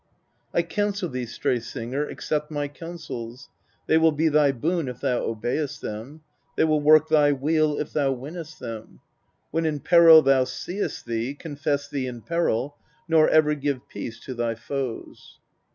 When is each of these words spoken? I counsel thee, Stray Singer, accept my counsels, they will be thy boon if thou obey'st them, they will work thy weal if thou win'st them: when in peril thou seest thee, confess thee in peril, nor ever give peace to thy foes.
I 0.51 0.63
counsel 0.63 1.09
thee, 1.09 1.27
Stray 1.27 1.59
Singer, 1.59 2.07
accept 2.07 2.49
my 2.49 2.67
counsels, 2.67 3.49
they 3.85 3.99
will 3.99 4.11
be 4.11 4.29
thy 4.29 4.51
boon 4.51 4.87
if 4.87 4.99
thou 4.99 5.19
obey'st 5.19 5.79
them, 5.81 6.21
they 6.57 6.63
will 6.63 6.81
work 6.81 7.07
thy 7.07 7.31
weal 7.33 7.77
if 7.77 7.93
thou 7.93 8.11
win'st 8.11 8.57
them: 8.57 9.01
when 9.51 9.67
in 9.67 9.79
peril 9.79 10.23
thou 10.23 10.45
seest 10.45 11.05
thee, 11.05 11.35
confess 11.35 11.87
thee 11.87 12.07
in 12.07 12.21
peril, 12.21 12.77
nor 13.07 13.29
ever 13.29 13.53
give 13.53 13.87
peace 13.89 14.19
to 14.21 14.33
thy 14.33 14.55
foes. 14.55 15.37